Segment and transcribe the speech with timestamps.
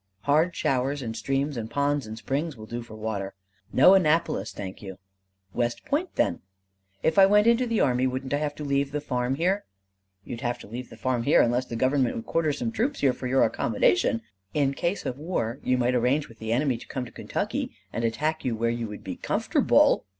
[0.21, 3.35] Hard showers and streams and ponds and springs that will do for water.
[3.71, 4.97] No Annapolis, thank you!"
[5.53, 6.39] "West Point, then."
[7.03, 9.63] "If I went into the army, wouldn't I have to leave the farm here?"
[10.23, 13.13] "You'd have to leave the farm here unless the Government would quarter some troops here
[13.13, 14.23] for your accommodation.
[14.55, 18.03] In case of war, you might arrange with the enemy to come to Kentucky and
[18.03, 20.05] attack you where you would be comfortable."